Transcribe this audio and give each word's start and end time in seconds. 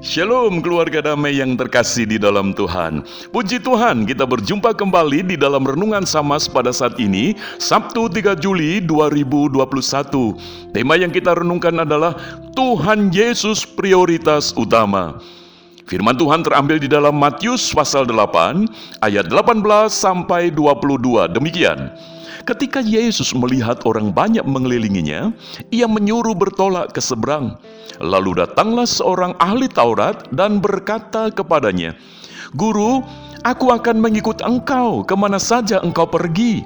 Shalom 0.00 0.64
keluarga 0.64 1.12
damai 1.12 1.44
yang 1.44 1.60
terkasih 1.60 2.08
di 2.08 2.16
dalam 2.16 2.56
Tuhan. 2.56 3.04
Puji 3.36 3.60
Tuhan 3.60 4.08
kita 4.08 4.24
berjumpa 4.24 4.72
kembali 4.72 5.28
di 5.28 5.36
dalam 5.36 5.60
Renungan 5.60 6.08
Samas 6.08 6.48
pada 6.48 6.72
saat 6.72 6.96
ini 6.96 7.36
Sabtu 7.60 8.08
3 8.08 8.32
Juli 8.40 8.80
2021 8.80 9.60
Tema 10.72 10.96
yang 10.96 11.12
kita 11.12 11.36
renungkan 11.36 11.84
adalah 11.84 12.16
Tuhan 12.56 13.12
Yesus 13.12 13.68
prioritas 13.68 14.56
utama. 14.56 15.20
Firman 15.84 16.16
Tuhan 16.16 16.40
terambil 16.48 16.80
di 16.80 16.88
dalam 16.88 17.20
Matius 17.20 17.68
pasal 17.68 18.08
8 18.08 19.04
ayat 19.04 19.28
18 19.28 19.60
sampai 19.92 20.48
22 20.48 21.28
demikian 21.28 21.92
Ketika 22.48 22.80
Yesus 22.80 23.36
melihat 23.36 23.84
orang 23.84 24.16
banyak 24.16 24.42
mengelilinginya, 24.48 25.32
ia 25.68 25.84
menyuruh 25.84 26.32
bertolak 26.32 26.96
ke 26.96 27.00
seberang. 27.02 27.60
Lalu 28.00 28.40
datanglah 28.40 28.88
seorang 28.88 29.36
ahli 29.36 29.68
Taurat 29.68 30.24
dan 30.32 30.56
berkata 30.56 31.28
kepadanya, 31.28 31.92
"Guru, 32.56 33.04
aku 33.44 33.66
akan 33.68 34.00
mengikut 34.00 34.40
engkau 34.40 35.04
ke 35.04 35.12
mana 35.12 35.36
saja 35.36 35.84
engkau 35.84 36.08
pergi." 36.08 36.64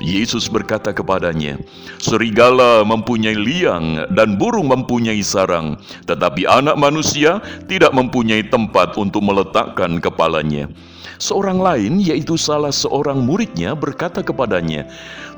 Yesus 0.00 0.48
berkata 0.48 0.96
kepadanya, 0.96 1.60
"Serigala 2.00 2.80
mempunyai 2.88 3.36
liang 3.36 4.08
dan 4.16 4.40
burung 4.40 4.72
mempunyai 4.72 5.20
sarang, 5.20 5.76
tetapi 6.08 6.48
Anak 6.48 6.80
Manusia 6.80 7.44
tidak 7.68 7.92
mempunyai 7.92 8.48
tempat 8.48 8.96
untuk 8.96 9.20
meletakkan 9.20 10.00
kepalanya." 10.00 10.72
Seorang 11.20 11.60
lain, 11.60 12.00
yaitu 12.00 12.40
salah 12.40 12.72
seorang 12.72 13.20
muridnya, 13.20 13.76
berkata 13.76 14.24
kepadanya, 14.24 14.88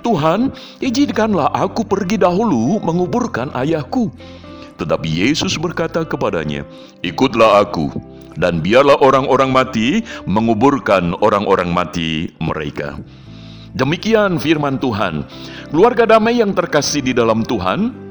"Tuhan, 0.06 0.54
izinkanlah 0.78 1.50
aku 1.50 1.82
pergi 1.82 2.22
dahulu 2.22 2.78
menguburkan 2.86 3.50
ayahku." 3.58 4.14
Tetapi 4.78 5.08
Yesus 5.10 5.58
berkata 5.58 6.06
kepadanya, 6.06 6.62
"Ikutlah 7.02 7.66
aku, 7.66 7.90
dan 8.38 8.62
biarlah 8.62 8.94
orang-orang 9.02 9.50
mati 9.50 10.06
menguburkan 10.22 11.18
orang-orang 11.18 11.74
mati 11.74 12.30
mereka." 12.38 12.94
Demikian 13.72 14.36
firman 14.36 14.76
Tuhan. 14.76 15.24
Keluarga 15.72 16.04
damai 16.04 16.40
yang 16.44 16.52
terkasih 16.52 17.00
di 17.00 17.12
dalam 17.16 17.40
Tuhan, 17.44 18.02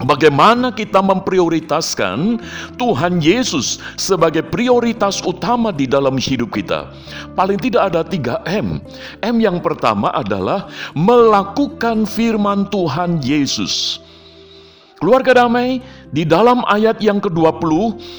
Bagaimana 0.00 0.72
kita 0.72 1.04
memprioritaskan 1.04 2.40
Tuhan 2.80 3.20
Yesus 3.20 3.76
sebagai 4.00 4.40
prioritas 4.40 5.20
utama 5.20 5.68
di 5.76 5.84
dalam 5.84 6.16
hidup 6.16 6.56
kita? 6.56 6.88
Paling 7.36 7.60
tidak 7.60 7.92
ada 7.92 8.00
tiga 8.00 8.40
M. 8.48 8.80
M 9.20 9.36
yang 9.36 9.60
pertama 9.60 10.08
adalah 10.16 10.72
melakukan 10.96 12.08
firman 12.08 12.72
Tuhan 12.72 13.20
Yesus. 13.20 14.00
Keluarga 15.00 15.44
damai, 15.44 15.84
di 16.10 16.26
dalam 16.26 16.66
ayat 16.66 16.98
yang 16.98 17.22
ke-20, 17.22 17.70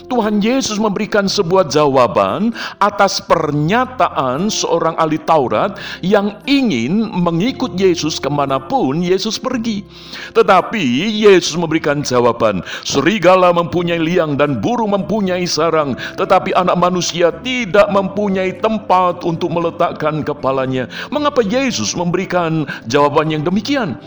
Tuhan 0.08 0.40
Yesus 0.40 0.80
memberikan 0.80 1.28
sebuah 1.28 1.68
jawaban 1.68 2.56
atas 2.80 3.20
pernyataan 3.20 4.48
seorang 4.48 4.96
ahli 4.96 5.20
Taurat 5.20 5.76
yang 6.00 6.40
ingin 6.48 7.12
mengikut 7.12 7.76
Yesus 7.76 8.16
ke 8.16 8.32
mana 8.32 8.64
pun 8.64 9.04
Yesus 9.04 9.36
pergi. 9.36 9.84
Tetapi 10.32 10.84
Yesus 11.28 11.60
memberikan 11.60 12.00
jawaban, 12.00 12.64
serigala 12.88 13.52
mempunyai 13.52 14.00
liang 14.00 14.40
dan 14.40 14.64
burung 14.64 14.96
mempunyai 14.96 15.44
sarang, 15.44 16.00
tetapi 16.16 16.56
anak 16.56 16.80
manusia 16.80 17.36
tidak 17.44 17.92
mempunyai 17.92 18.56
tempat 18.64 19.28
untuk 19.28 19.52
meletakkan 19.52 20.24
kepalanya. 20.24 20.88
Mengapa 21.12 21.44
Yesus 21.44 21.92
memberikan 22.00 22.64
jawaban 22.88 23.36
yang 23.36 23.44
demikian? 23.44 24.00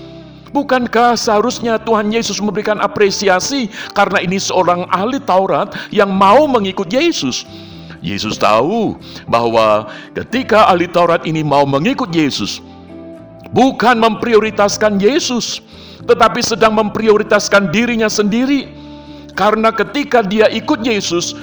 Bukankah 0.55 1.19
seharusnya 1.19 1.83
Tuhan 1.83 2.15
Yesus 2.15 2.39
memberikan 2.39 2.79
apresiasi 2.79 3.67
karena 3.91 4.23
ini 4.23 4.39
seorang 4.39 4.87
ahli 4.87 5.19
Taurat 5.19 5.75
yang 5.91 6.15
mau 6.15 6.47
mengikut 6.47 6.87
Yesus? 6.87 7.43
Yesus 7.99 8.39
tahu 8.39 8.95
bahwa 9.27 9.91
ketika 10.15 10.71
ahli 10.71 10.87
Taurat 10.87 11.27
ini 11.27 11.43
mau 11.43 11.67
mengikut 11.67 12.07
Yesus, 12.15 12.63
bukan 13.51 13.98
memprioritaskan 13.98 15.03
Yesus, 15.03 15.59
tetapi 16.07 16.39
sedang 16.39 16.79
memprioritaskan 16.79 17.75
dirinya 17.75 18.07
sendiri. 18.07 18.70
Karena 19.35 19.75
ketika 19.75 20.23
dia 20.23 20.47
ikut 20.55 20.87
Yesus, 20.87 21.35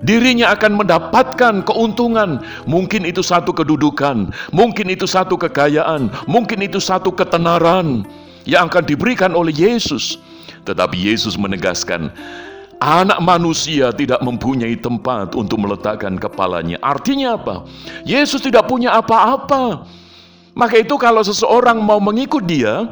dirinya 0.00 0.56
akan 0.56 0.80
mendapatkan 0.80 1.60
keuntungan. 1.68 2.40
Mungkin 2.64 3.04
itu 3.04 3.20
satu 3.20 3.52
kedudukan, 3.52 4.32
mungkin 4.56 4.88
itu 4.88 5.04
satu 5.04 5.36
kekayaan, 5.36 6.08
mungkin 6.24 6.64
itu 6.64 6.80
satu 6.80 7.12
ketenaran 7.12 8.08
yang 8.48 8.68
akan 8.68 8.84
diberikan 8.84 9.32
oleh 9.32 9.52
Yesus. 9.52 10.20
Tetapi 10.64 10.96
Yesus 10.96 11.36
menegaskan, 11.36 12.08
anak 12.80 13.20
manusia 13.20 13.92
tidak 13.92 14.20
mempunyai 14.24 14.76
tempat 14.76 15.36
untuk 15.36 15.60
meletakkan 15.60 16.16
kepalanya. 16.16 16.80
Artinya 16.80 17.36
apa? 17.36 17.64
Yesus 18.04 18.40
tidak 18.40 18.68
punya 18.68 18.96
apa-apa. 18.96 19.84
Maka 20.54 20.78
itu 20.80 20.94
kalau 20.96 21.20
seseorang 21.20 21.82
mau 21.82 21.98
mengikut 21.98 22.46
dia, 22.46 22.88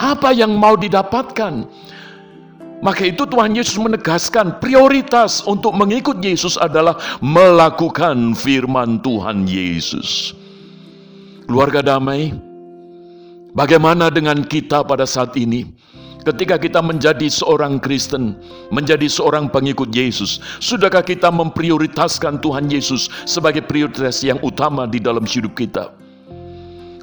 apa 0.00 0.32
yang 0.32 0.56
mau 0.56 0.74
didapatkan? 0.74 1.68
Maka 2.82 3.02
itu 3.06 3.22
Tuhan 3.22 3.54
Yesus 3.54 3.78
menegaskan 3.78 4.58
prioritas 4.58 5.46
untuk 5.46 5.70
mengikut 5.70 6.18
Yesus 6.18 6.58
adalah 6.58 6.98
melakukan 7.22 8.34
firman 8.34 8.98
Tuhan 8.98 9.46
Yesus. 9.46 10.34
Keluarga 11.46 11.78
damai, 11.78 12.34
Bagaimana 13.52 14.08
dengan 14.08 14.40
kita 14.48 14.80
pada 14.80 15.04
saat 15.04 15.36
ini? 15.36 15.68
Ketika 16.24 16.56
kita 16.56 16.80
menjadi 16.80 17.28
seorang 17.28 17.76
Kristen, 17.84 18.32
menjadi 18.72 19.04
seorang 19.04 19.52
pengikut 19.52 19.92
Yesus, 19.92 20.40
sudahkah 20.56 21.04
kita 21.04 21.28
memprioritaskan 21.28 22.40
Tuhan 22.40 22.72
Yesus 22.72 23.12
sebagai 23.28 23.60
prioritas 23.60 24.24
yang 24.24 24.40
utama 24.40 24.88
di 24.88 25.04
dalam 25.04 25.28
hidup 25.28 25.52
kita? 25.52 25.92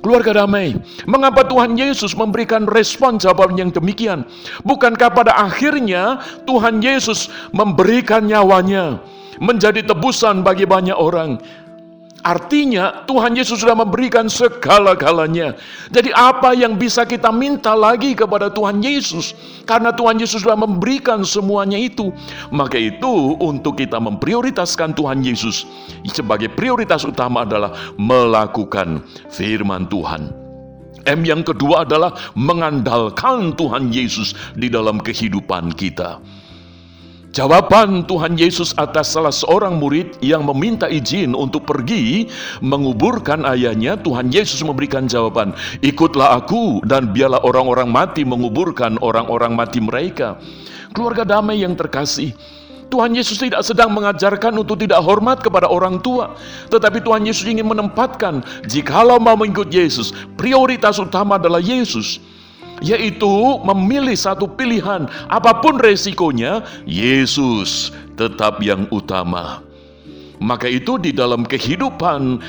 Keluarga 0.01 0.41
damai, 0.41 0.73
mengapa 1.05 1.45
Tuhan 1.45 1.77
Yesus 1.77 2.17
memberikan 2.17 2.65
respon 2.65 3.21
jawaban 3.21 3.53
yang 3.53 3.69
demikian? 3.69 4.25
Bukankah 4.65 5.13
pada 5.13 5.37
akhirnya 5.37 6.17
Tuhan 6.49 6.81
Yesus 6.81 7.29
memberikan 7.53 8.25
nyawanya 8.25 8.97
menjadi 9.37 9.85
tebusan 9.85 10.41
bagi 10.41 10.65
banyak 10.65 10.97
orang? 10.97 11.37
Artinya 12.19 13.07
Tuhan 13.07 13.31
Yesus 13.35 13.63
sudah 13.63 13.75
memberikan 13.75 14.27
segala-galanya. 14.27 15.55
Jadi 15.87 16.11
apa 16.11 16.51
yang 16.51 16.75
bisa 16.75 17.07
kita 17.07 17.31
minta 17.31 17.71
lagi 17.71 18.11
kepada 18.11 18.51
Tuhan 18.51 18.83
Yesus? 18.83 19.31
Karena 19.63 19.95
Tuhan 19.95 20.19
Yesus 20.19 20.43
sudah 20.43 20.59
memberikan 20.59 21.23
semuanya 21.23 21.79
itu. 21.79 22.11
Maka 22.51 22.75
itu 22.75 23.39
untuk 23.39 23.79
kita 23.79 24.03
memprioritaskan 24.03 24.95
Tuhan 24.99 25.23
Yesus 25.23 25.63
sebagai 26.11 26.51
prioritas 26.51 27.07
utama 27.07 27.47
adalah 27.47 27.71
melakukan 27.95 28.99
firman 29.31 29.87
Tuhan. 29.87 30.49
M 31.07 31.23
yang 31.23 31.41
kedua 31.47 31.87
adalah 31.87 32.11
mengandalkan 32.35 33.55
Tuhan 33.55 33.89
Yesus 33.95 34.35
di 34.59 34.67
dalam 34.67 34.99
kehidupan 34.99 35.71
kita. 35.73 36.19
Jawaban 37.29 38.09
Tuhan 38.09 38.41
Yesus 38.41 38.73
atas 38.73 39.13
salah 39.13 39.29
seorang 39.29 39.77
murid 39.77 40.17
yang 40.17 40.41
meminta 40.49 40.89
izin 40.89 41.37
untuk 41.37 41.61
pergi 41.69 42.25
menguburkan 42.57 43.45
ayahnya, 43.45 44.01
Tuhan 44.01 44.33
Yesus 44.33 44.65
memberikan 44.65 45.05
jawaban, 45.05 45.53
"Ikutlah 45.85 46.41
aku 46.41 46.81
dan 46.89 47.13
biarlah 47.13 47.45
orang-orang 47.45 47.85
mati 47.93 48.25
menguburkan 48.25 48.97
orang-orang 49.05 49.53
mati 49.53 49.77
mereka." 49.77 50.41
Keluarga 50.89 51.21
damai 51.37 51.61
yang 51.61 51.77
terkasih, 51.77 52.33
Tuhan 52.89 53.13
Yesus 53.13 53.37
tidak 53.37 53.61
sedang 53.61 53.93
mengajarkan 53.93 54.49
untuk 54.57 54.81
tidak 54.81 54.97
hormat 55.05 55.37
kepada 55.45 55.69
orang 55.69 56.01
tua, 56.01 56.33
tetapi 56.73 56.97
Tuhan 57.05 57.29
Yesus 57.29 57.45
ingin 57.45 57.69
menempatkan, 57.69 58.41
jikalau 58.65 59.21
mau 59.21 59.37
mengikut 59.37 59.69
Yesus, 59.69 60.17
prioritas 60.33 60.97
utama 60.97 61.37
adalah 61.37 61.61
Yesus 61.61 62.17
yaitu 62.79 63.59
memilih 63.63 64.15
satu 64.15 64.47
pilihan, 64.47 65.07
apa 65.31 65.59
pun 65.63 65.79
resikonya, 65.79 66.63
Yesus 66.83 67.91
tetap 68.19 68.59
yang 68.59 68.87
utama. 68.91 69.63
Maka 70.39 70.71
itu 70.71 70.95
di 70.95 71.11
dalam 71.11 71.43
kehidupan 71.43 72.39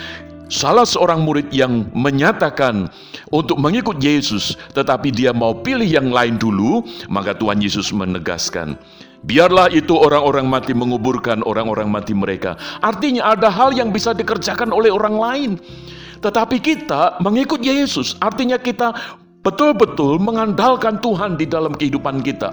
salah 0.50 0.86
seorang 0.86 1.22
murid 1.22 1.50
yang 1.54 1.86
menyatakan 1.94 2.90
untuk 3.30 3.58
mengikut 3.58 3.98
Yesus, 4.02 4.58
tetapi 4.74 5.14
dia 5.14 5.30
mau 5.30 5.54
pilih 5.54 5.86
yang 5.86 6.10
lain 6.10 6.38
dulu, 6.38 6.82
maka 7.10 7.34
Tuhan 7.34 7.62
Yesus 7.62 7.90
menegaskan, 7.94 8.78
Biarlah 9.20 9.68
itu 9.68 9.92
orang-orang 9.92 10.48
mati 10.48 10.72
menguburkan 10.72 11.44
orang-orang 11.44 11.92
mati 11.92 12.16
mereka. 12.16 12.56
Artinya 12.80 13.36
ada 13.36 13.52
hal 13.52 13.76
yang 13.76 13.92
bisa 13.92 14.16
dikerjakan 14.16 14.72
oleh 14.72 14.88
orang 14.88 15.16
lain. 15.20 15.50
Tetapi 16.24 16.56
kita 16.60 17.20
mengikut 17.20 17.60
Yesus, 17.60 18.16
artinya 18.20 18.56
kita 18.56 18.92
betul-betul 19.40 20.20
mengandalkan 20.20 21.00
Tuhan 21.00 21.40
di 21.40 21.48
dalam 21.48 21.72
kehidupan 21.72 22.20
kita. 22.20 22.52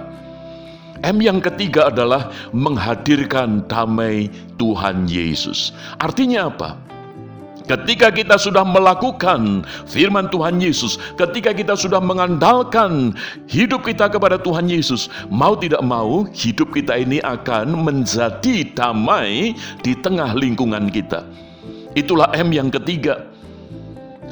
M 1.05 1.21
yang 1.21 1.37
ketiga 1.37 1.93
adalah 1.93 2.33
menghadirkan 2.55 3.61
damai 3.69 4.33
Tuhan 4.57 5.05
Yesus. 5.05 5.75
Artinya 6.01 6.49
apa? 6.49 6.73
Ketika 7.67 8.07
kita 8.15 8.39
sudah 8.39 8.63
melakukan 8.63 9.67
firman 9.83 10.31
Tuhan 10.31 10.63
Yesus, 10.63 10.95
ketika 11.19 11.51
kita 11.51 11.75
sudah 11.75 11.99
mengandalkan 11.99 13.11
hidup 13.51 13.83
kita 13.83 14.07
kepada 14.07 14.39
Tuhan 14.39 14.71
Yesus, 14.71 15.11
mau 15.27 15.51
tidak 15.59 15.83
mau 15.83 16.23
hidup 16.31 16.71
kita 16.71 16.95
ini 16.95 17.19
akan 17.27 17.75
menjadi 17.83 18.63
damai 18.71 19.51
di 19.83 19.93
tengah 19.99 20.31
lingkungan 20.31 20.87
kita. 20.87 21.27
Itulah 21.91 22.31
M 22.39 22.55
yang 22.55 22.71
ketiga. 22.71 23.27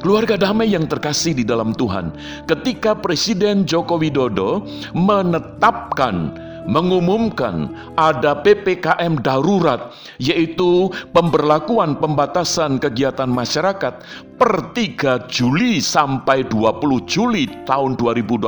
Keluarga 0.06 0.38
damai 0.38 0.70
yang 0.70 0.86
terkasih 0.86 1.34
di 1.34 1.42
dalam 1.42 1.74
Tuhan. 1.74 2.14
Ketika 2.46 2.94
Presiden 2.94 3.66
Joko 3.66 3.98
Widodo 3.98 4.62
menetapkan 4.94 6.30
mengumumkan 6.70 7.74
ada 7.98 8.38
PPKM 8.38 9.18
darurat, 9.18 9.90
yaitu 10.22 10.94
pemberlakuan 11.10 11.98
pembatasan 11.98 12.78
kegiatan 12.78 13.26
masyarakat 13.26 13.98
per 14.38 14.70
3 14.78 15.26
Juli 15.26 15.82
sampai 15.82 16.46
20 16.46 17.02
Juli 17.10 17.50
tahun 17.66 17.98
2021 17.98 18.46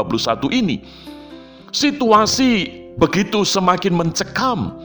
ini. 0.54 0.86
Situasi 1.74 2.70
begitu 3.02 3.42
semakin 3.42 3.98
mencekam. 3.98 4.78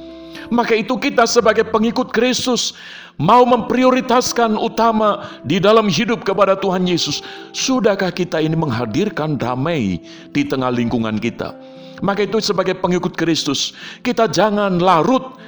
Maka 0.49 0.75
itu 0.75 0.97
kita 0.99 1.23
sebagai 1.29 1.67
pengikut 1.67 2.11
Kristus 2.11 2.73
mau 3.21 3.45
memprioritaskan 3.45 4.57
utama 4.57 5.29
di 5.45 5.61
dalam 5.61 5.87
hidup 5.87 6.25
kepada 6.25 6.57
Tuhan 6.57 6.83
Yesus. 6.89 7.21
Sudahkah 7.53 8.09
kita 8.09 8.41
ini 8.41 8.57
menghadirkan 8.57 9.37
damai 9.37 10.01
di 10.33 10.41
tengah 10.43 10.73
lingkungan 10.73 11.21
kita? 11.21 11.53
Maka 12.03 12.27
itu 12.27 12.43
sebagai 12.43 12.75
pengikut 12.75 13.15
Kristus, 13.15 13.71
kita 14.03 14.27
jangan 14.27 14.75
larut, 14.75 15.39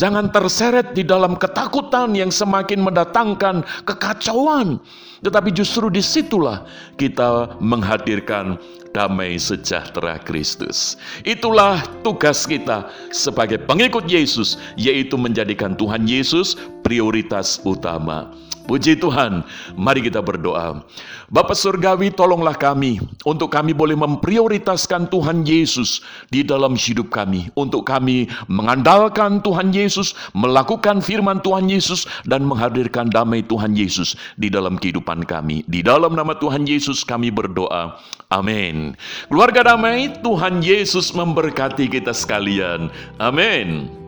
jangan 0.00 0.32
terseret 0.32 0.96
di 0.96 1.04
dalam 1.04 1.36
ketakutan 1.36 2.16
yang 2.16 2.32
semakin 2.32 2.80
mendatangkan 2.80 3.66
kekacauan. 3.84 4.80
Tetapi 5.20 5.52
justru 5.52 5.92
di 5.92 6.00
situlah 6.00 6.64
kita 6.96 7.60
menghadirkan 7.60 8.56
damai 8.90 9.38
sejahtera 9.38 10.18
Kristus. 10.22 10.98
Itulah 11.22 11.82
tugas 12.02 12.46
kita 12.46 12.90
sebagai 13.14 13.62
pengikut 13.62 14.06
Yesus, 14.10 14.58
yaitu 14.74 15.14
menjadikan 15.14 15.78
Tuhan 15.78 16.06
Yesus 16.06 16.58
prioritas 16.82 17.62
utama. 17.62 18.34
Puji 18.68 18.98
Tuhan, 19.00 19.42
mari 19.74 20.04
kita 20.04 20.20
berdoa. 20.22 20.84
Bapak 21.30 21.54
Surgawi, 21.54 22.10
tolonglah 22.10 22.54
kami 22.58 22.98
untuk 23.22 23.50
kami 23.54 23.70
boleh 23.70 23.94
memprioritaskan 23.94 25.10
Tuhan 25.10 25.46
Yesus 25.46 26.02
di 26.30 26.42
dalam 26.42 26.74
hidup 26.74 27.10
kami. 27.10 27.50
Untuk 27.54 27.86
kami 27.86 28.26
mengandalkan 28.50 29.38
Tuhan 29.42 29.70
Yesus, 29.70 30.14
melakukan 30.34 30.98
firman 30.98 31.38
Tuhan 31.42 31.70
Yesus, 31.70 32.06
dan 32.26 32.46
menghadirkan 32.46 33.10
damai 33.10 33.46
Tuhan 33.46 33.78
Yesus 33.78 34.18
di 34.38 34.50
dalam 34.50 34.78
kehidupan 34.78 35.22
kami. 35.26 35.62
Di 35.70 35.86
dalam 35.86 36.18
nama 36.18 36.34
Tuhan 36.34 36.66
Yesus 36.66 37.06
kami 37.06 37.30
berdoa. 37.30 37.98
Amin. 38.30 38.94
Keluarga 39.26 39.74
damai, 39.74 40.14
Tuhan 40.22 40.62
Yesus 40.62 41.10
memberkati 41.10 41.90
kita 41.90 42.14
sekalian. 42.14 42.90
Amin. 43.18 43.99